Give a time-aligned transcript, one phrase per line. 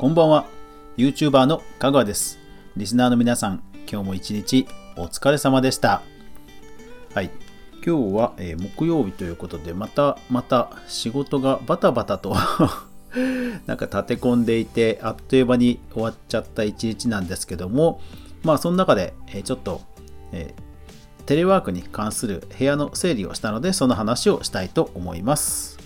[0.00, 0.46] こんばんは。
[0.96, 2.38] YouTuber の香川です。
[2.74, 4.66] リスナーの皆さん今日も一日
[4.96, 6.00] お疲れ様でした。
[7.14, 7.30] はい。
[7.84, 12.34] 今日は、えー木曜日ということでまたまた仕事がバタバタと
[13.66, 18.00] なんか立て込んでいてあっという間に終わっちゃった一日なんですけども
[18.42, 19.82] まあその中で、えーちょっと、
[20.32, 25.79] えーテレワークに関する部屋の整理をしたのでその話をしたいと思います。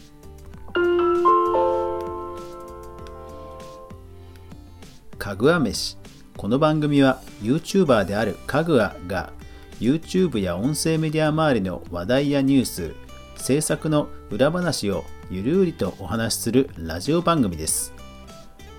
[5.25, 5.97] かぐわ飯。
[6.37, 9.33] この番組は YouTuber であるかぐわが
[9.81, 12.95] YouTube や音声メディア周りの話題やニュース
[13.37, 17.95] 制作の裏話をゆるりとお話しするラジオ番組です。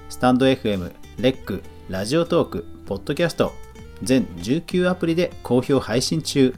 [0.08, 3.52] スタンド FM、レック、ラジオトーク、ポッドキャスト
[4.04, 6.54] 全19アプリで好評配信中。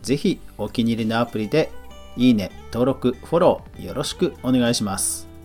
[0.00, 1.70] ぜひお気に入りのアプリで
[2.16, 5.35] いいね、登録、フォローよろしくお願いします。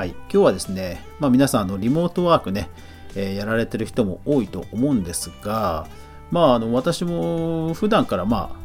[0.00, 2.70] はい、今日はですね、まあ、皆さんあのリモートワークね、
[3.14, 5.86] えーやられてる人も多いと思うんですが、
[6.30, 8.56] まあ、あの私も普段からまあ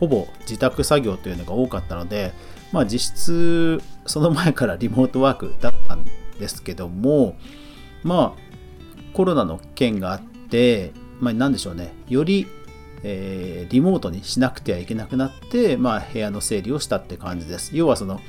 [0.00, 2.32] ほぼ自宅作業というのが多かったので、
[2.72, 6.04] まあ、実質その前からリモートワークだったん
[6.40, 7.36] ですけども
[8.02, 11.92] まあコロナの件があって、まあ、何でしょうね。
[12.08, 12.48] より、
[13.04, 17.76] えーリモートにしなくてはいけなくなって、まあ、部屋の整理をしたって感じです。
[17.76, 18.20] 要はその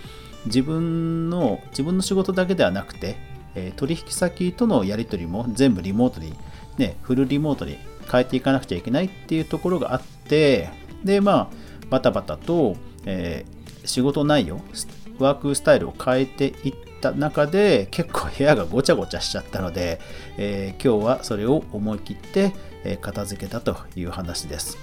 [0.45, 3.15] 自分の自分の仕事だけではなくて、
[3.55, 6.33] えー取引先とのやり取りも全部リモートに、
[6.77, 7.77] ね、フルリモートに
[8.11, 10.69] 変えていかなくちゃいけないっていうところがあって
[11.03, 11.49] でまあ
[11.89, 12.75] バタバタと、
[13.05, 14.61] えー仕事内容
[15.17, 19.99] ワークスタイルを変えていった中で結構部屋がごちゃごちゃしちゃったので、
[20.37, 24.77] えー今日はそれを思い切って、えー片付けたという話です。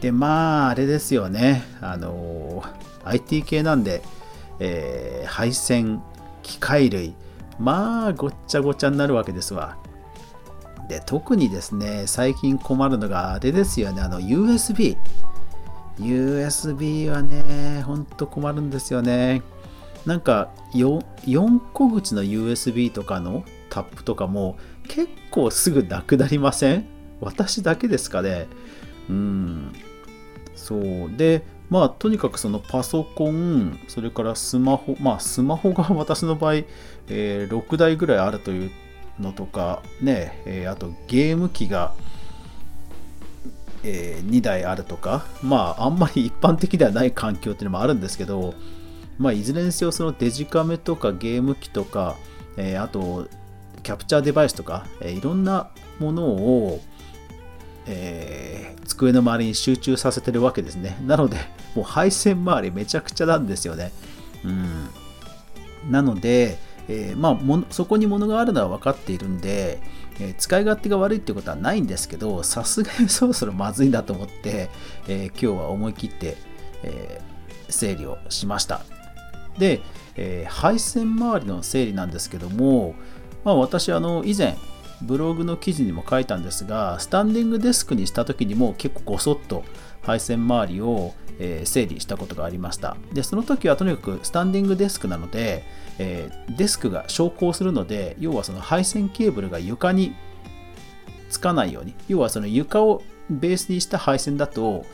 [0.00, 1.62] でまああれですよね。
[1.80, 4.02] あのー IT 系なんで
[4.60, 6.02] えー配線、
[6.42, 7.14] 機械類、
[7.58, 9.76] まあごっちゃごちゃになるわけですわ。
[10.88, 14.96] で、特にですね、最近困るのがあれですよね、あの USB。
[15.98, 19.42] USB はね、ほんと困るんですよね。
[20.04, 24.56] なんか 4, 4個口の USB とかのタップとかも
[24.88, 26.86] 結構すぐなくなりません？
[27.20, 28.46] 私だけですかね
[29.08, 29.72] うん。
[30.54, 31.10] そう。
[31.16, 38.70] で、まあ、とにかくそのパソコン、それからスマホ、まあ、スマホが私の場合、えー6台ぐらいあるという
[39.18, 41.94] のとか、ね、えーあとゲーム機が、
[43.82, 48.54] え2台あるとか、まあ、あんまり一般的ではない環境っていうのもあるんですけど、
[49.18, 52.16] まあ、いずれにせよそのデジカメとかゲーム機とか、
[52.56, 53.28] えーあと
[53.82, 56.80] キャプチャーデバイスとか、えーいろんなものを、
[57.86, 60.96] えー机の周りに集中させてるわけですね。
[61.04, 61.36] なので、
[61.74, 63.92] もう配線周りめちゃくちゃなんですよね。
[64.44, 64.88] うん。
[65.90, 66.58] なので、
[66.88, 69.80] えーまあも、そこに物があるのは分かっているんで、
[70.20, 74.70] えー使い勝手が悪いってことはないんですけど、さすがに そろそろまずいなと思って、
[75.08, 76.36] えー今日は思い切って、
[76.82, 77.20] え
[77.68, 78.82] 整理をしました。
[79.58, 79.80] で、
[80.14, 82.94] え配線周りの整理なんですけども、
[83.44, 84.56] まあ、私あの以前
[85.02, 89.64] ブログの記事にも書いたんですがスタンディングデスクにした時にも結構ごそっと
[90.02, 92.96] 配線周りを、え整理したことがありました。
[93.12, 95.64] でその時はとにかくスタンディングデスクなので、
[95.98, 100.14] えデスクが昇降するので要はその配線ケーブルが床に
[101.28, 104.86] つかないように要はその床をベースにした配線だと、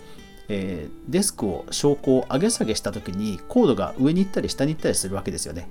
[0.48, 5.68] えデスクを昇降上げ下げした時にコードが上に行ったり下に行ったりするわけですよね。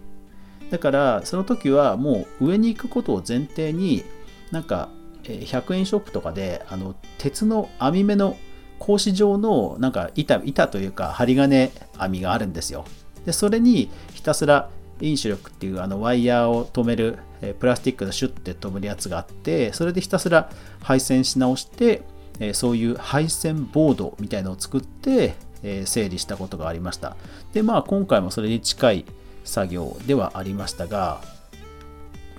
[0.70, 4.06] だからその時はもう上に行くことを前提に
[4.52, 4.90] なんか
[5.24, 8.38] 100円ショップとかであの鉄の網目の
[8.80, 12.86] 格子状のなんか板板というか針金網があるんですよ。
[13.26, 14.70] でそれにひたすら
[15.00, 20.50] インシュロックっていうあのワイヤーを止めるえプラスチックのシュッて止めるやつがあってそれでひたすら
[20.82, 22.04] 配線し直して
[22.40, 27.16] えそういう配線ボードみたいのを作ってえ整理したことがありました。
[27.54, 29.06] でまあ今回もそれに近い
[29.44, 31.22] 作業ではありましたが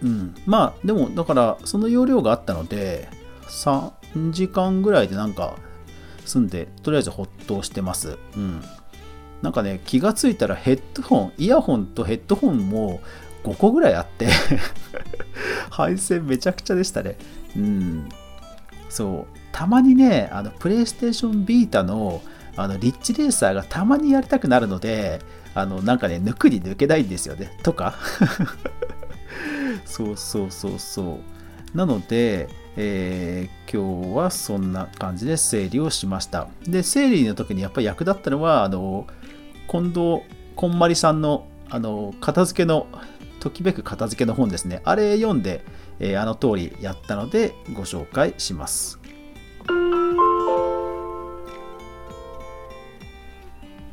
[0.03, 3.09] うん、まあでもだからその容量があったので
[3.47, 5.57] 3時間ぐらいでなんか
[6.25, 8.19] 済んでとりあえずほっとしてます。
[8.37, 8.63] うん。
[9.43, 13.01] なんかね気がついたらヘッドホンイヤホンとヘッドホンも
[13.43, 14.29] 5個ぐらいあって
[15.71, 17.17] 配線めちゃくちゃでしたね。
[17.57, 18.09] うん。
[18.89, 22.23] そうたまにねあのプレイステーションビータの
[22.57, 25.21] あのリッチレーサーがたまにやりたくなるので
[25.55, 27.95] あのなんかね抜くに抜けないんですよねとか
[29.93, 31.21] そうそうそうそ
[31.75, 31.77] う。
[31.77, 36.49] なので、えー今日はそんな感じで整理をしました。
[36.65, 39.07] で、整理の時にやっぱり役立ったのは、あの、
[39.67, 40.23] 近藤
[40.57, 42.87] こんまりさんの、あの、片付けの
[43.41, 44.83] ときめく片付けの本ですね。
[44.85, 45.65] あれ読んで、
[46.01, 48.99] えー、あの通りやったのでご紹介します。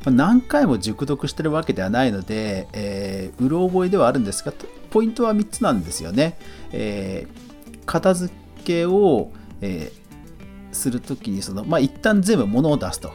[0.04, 4.52] 何回も熟読してるわけではないので、えー、うろ覚えではあるんですが、
[4.90, 6.38] ポイントは3つなんですよね。
[6.72, 8.34] えー、片付
[8.64, 13.12] けを、えー、するときにその、まあ、一旦全部物を出すと。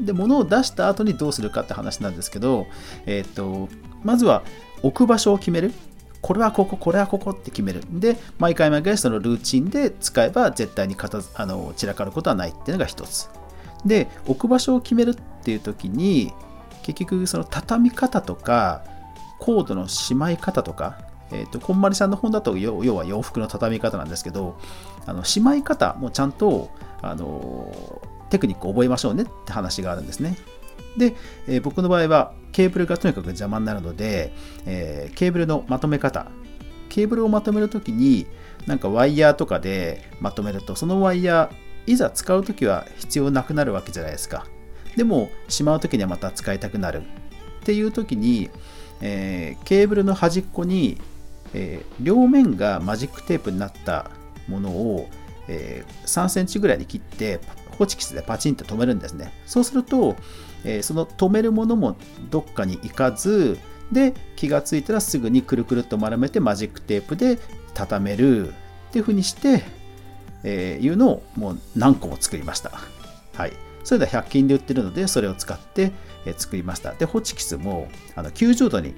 [0.00, 2.66] で、物を出した後にどうするかって話なんですけど、
[3.06, 3.68] えっ、ー、と、
[4.04, 4.42] まずは
[4.82, 5.72] 置く場所を決める。
[6.20, 7.82] これはここ、これはここって決める。
[7.90, 13.28] で、毎回毎回そのルーチンで使えば絶対に片あの散らかることはないっていうのが一つ。
[13.84, 16.32] で、置く場所を決めるっていう時に、
[16.82, 18.84] 結局その畳み方とか、
[19.38, 20.98] コードのしまい方とか、
[21.30, 24.58] えーと、こんまりさんの本だと要は洋服の畳み方なんですけど、
[25.06, 26.70] あのしまい方もちゃんと
[27.02, 28.00] あの
[28.30, 30.36] テクニックを覚えましょうねって話があるんですね。
[30.96, 31.14] で、
[31.46, 34.32] えー、僕の場合はケーブルがとにかく邪魔になるので、
[34.66, 36.26] えー、ケーブルのまとめ方、
[36.88, 38.26] ケーブルをまとめるときに、
[38.66, 44.46] なんかワイヤーとかでまとめると、そのワイヤー、いざ使うときは必要なくなるわけじゃないですか。
[44.96, 47.02] でも、しまうときにはまた使いたくなる。
[47.60, 48.50] っていうときに、
[49.00, 51.00] えー、ケーブルの端っこに、
[51.54, 54.10] えー、両面がマジックテープになった
[54.48, 55.08] ものを、
[55.48, 57.40] えー、3センチぐらいに切って
[57.78, 59.32] ホチキスでパチンと止めるんですね。
[59.46, 60.16] そうすると、
[60.64, 61.96] え、その止めるものも
[62.30, 63.58] どっかに行かず、
[63.92, 67.38] で、気がついたらすぐにくるくるっと丸めてマジックテープで
[67.74, 68.52] 畳めるっ
[68.90, 69.62] ていう風にして、
[70.44, 72.72] えー、いうのをもう何個も作りました。
[73.34, 73.52] はい。
[73.84, 75.92] それでは100均で売ってるので、それを使って
[76.36, 76.92] 作りました。
[76.92, 78.94] で、ホチキスもあの90度に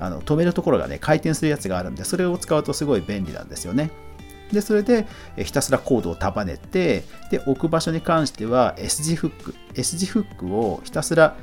[0.00, 3.90] あの止めるところがね、回転するやつがあるんで、それを使うとすごい便利なんですよね。
[4.52, 11.36] で、それでひたすらコードを束ねて、で、置く場所に関しては S 字フック、S 字フックをひたすら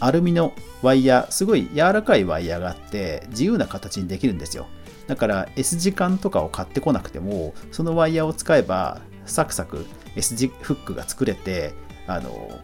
[0.00, 0.52] アルミの
[0.82, 4.66] ワイヤー、すごい柔らかいワイヤーがあって、自由な形にできるんですよ。
[5.06, 9.86] だから S 字管とかを買ってこなくても、そのワイヤーを使えば、サクサク
[10.16, 11.74] S 字フックが作れて、
[12.06, 12.60] あの、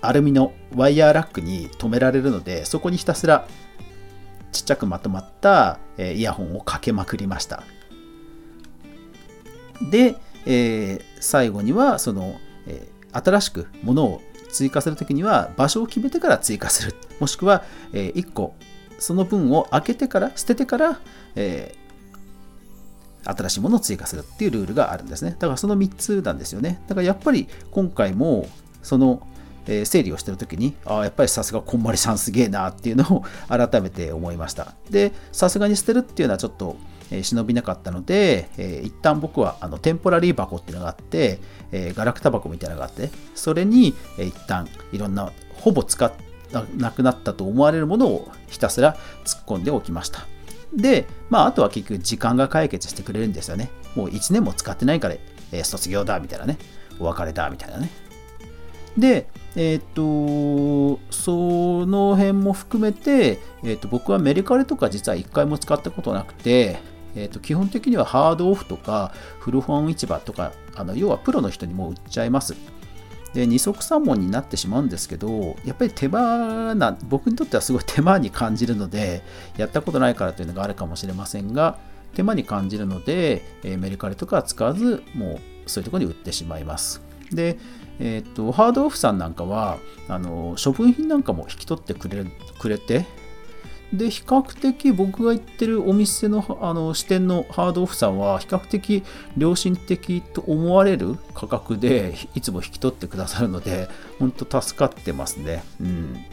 [0.00, 3.46] アルミのワイヤーラックに止められるので、そこにひたすら
[4.50, 7.62] ちっちゃくまとまったイヤホンをかけまくりました。
[9.90, 10.16] で、
[10.46, 16.94] えー、最後にはその、えー、新しくものを追加するときには場所を決めてから追加する。
[17.20, 18.54] もしくは、えー、1個
[18.98, 21.00] その分を開けてから捨ててから、
[21.34, 21.81] えー、
[23.24, 25.32] 新しいものを追加するっていうルールがあるんですね。
[25.38, 26.82] だからその3つなんですよね。
[26.88, 28.48] だからやっぱり今回も
[28.82, 29.26] その
[29.66, 36.76] え整理をしてる時にああやっぱりさすがこんまりさんすげえなっていうのを 改めて思いましたでさすがに捨てるっていうのはちょっと、
[37.12, 41.38] え忍びなかったので、えー、一旦僕はあのテンポラリー箱っていうのがあって、
[41.70, 46.10] えー、ガラクタ箱みたいなのがあってそれに、え、一旦いろんなほぼ使っ
[46.76, 50.26] なくなったと思われるものをひたすら突っ込んでおきました
[50.74, 53.70] で、まあ、あとは結局時間が解決してくれるんですよね。
[53.94, 55.16] もう1年も使ってないから、
[55.52, 56.58] えー、卒業だみたいなね。
[56.98, 57.90] お別れだみたいなね。
[58.96, 59.26] で、
[59.56, 66.78] えっ、と、その辺も含めて、えっ、と、僕はメルカリとか実は1回も使ったことなくて、
[67.14, 72.54] えー、と基本的にはハードオフとか古本市場とかあの要はプロの人にも売っちゃいます。
[73.34, 79.22] で二足三門になってしまうんですけどやっぱり手間な僕にとってはすごい手間に感じるので
[79.56, 81.78] やったことないからというのがあるかもしれませんが
[82.14, 87.00] 手間に感じるので、えメルカリとかは使わずもうそういうとこに売ってしまいます。
[87.30, 87.58] で
[87.98, 89.78] えーと、ハードオフさんなんかは
[90.08, 92.24] あの処分品なんかも引き取ってくれ
[92.58, 93.06] くれて
[93.92, 99.02] で比較的僕が行ってるお店のあの支店のハードオフさんは比較的
[99.36, 106.24] 良心的と思われる価格でいつも引き取ってくださるので本当助かってますねうん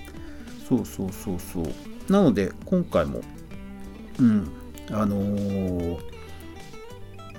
[0.67, 3.21] そうそうそうそうなので今回も
[4.19, 4.51] うん
[4.91, 5.99] あのー、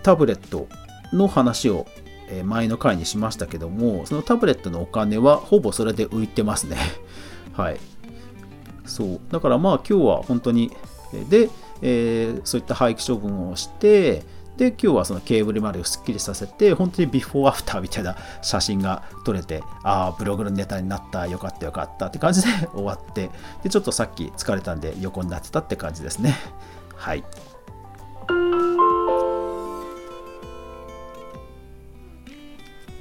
[0.03, 0.69] タブレット
[1.13, 1.87] の話を
[2.45, 6.77] 前の回にしましたけども、そのタブレットのお金はほぼそれで浮いてますね。
[7.55, 7.81] はい。
[8.91, 9.21] そう。
[9.31, 10.71] だからまあ今日は本当に、
[11.29, 11.49] で、
[11.81, 14.23] えー、そういった廃棄処分をして、
[14.57, 23.31] で、今日はそのケーブルまでをすっきりさせて、本当にビフォーアフターみたいな写真が撮れて、ああ、ブログのネタになった、よかったよかったって感じで 終わって、
[23.63, 26.37] で、ちょっとさっき疲れたんで横になってたって感じですね。
[26.95, 27.25] はい。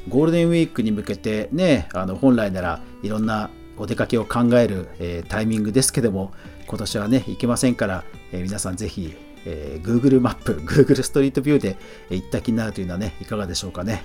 [0.08, 6.32] ゴールデンウィークに向けてね、あの本来ならいろんなお出かけを考える、え、タイミングですけども、
[6.68, 11.78] 今年はね、行けませんから、え、皆さんぜひ、え、Google マップ、 Google ストリートビューで
[12.10, 14.04] 行った気になるというのはね、いかがでしょうかね。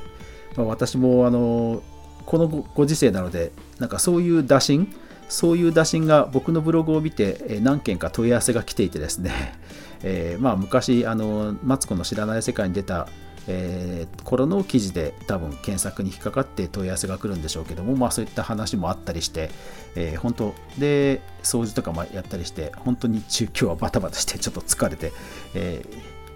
[0.56, 1.82] まあ、私も、あの
[2.26, 4.94] このご時世なので、なんかそういう打診、
[5.28, 9.32] そういう打診が僕のブログを見て、何件か問い合わせが来ていてですね、
[10.02, 13.08] えー、まあ、昔あのマツコの知らない世界に出た、
[13.46, 19.50] えー、頃の記事で多分検索に引っかかって問い合わせが来るんでしょうけども、まあ、そういった話もあったりして、
[19.96, 25.12] えー、本当で掃除とかもやったりして本当に中今日はバタバタしてちょっと疲れて、
[25.54, 25.84] え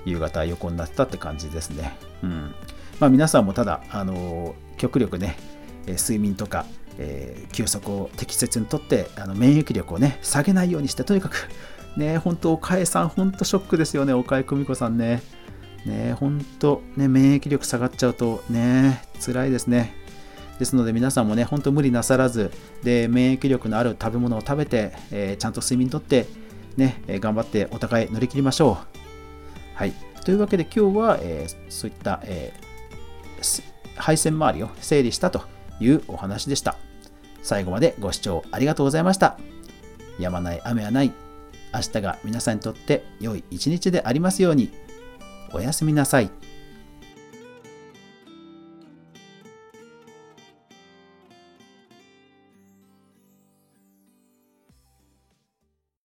[0.04, 1.96] 夕方横になったって感じですね。
[2.22, 2.54] うん
[3.00, 5.36] まあ、皆さんもただ、あの極力ね、
[5.86, 6.66] 睡眠とか、
[6.98, 11.48] えー、休息を適切にとってあの免疫力をね下げないようにしてとにかく
[11.96, 15.22] ね本当岡江さん本当ショックですよね岡江久美子さんね
[15.88, 19.94] ね本当ね免疫力下がっちゃうとね辛いですね
[20.58, 22.52] ですので皆さんもね本当無理なさらず
[22.82, 26.26] で免疫力のある食べ物を食べて、えー、ちゃんと睡眠とって
[26.76, 28.98] ね、え頑張ってお互い乗り切りましょう
[29.74, 29.92] はい
[30.28, 32.52] というわけで今日は、えー、そういった、え、
[33.96, 35.42] 配線周りを整理したと
[35.80, 36.76] いうお話でした。
[37.42, 39.38] 最後までご視聴ありがとうございました。
[40.18, 41.12] やまない雨はない。
[41.72, 44.70] 明日が皆さんにとって良い一日でありますように。
[45.52, 46.30] おやすみなさい。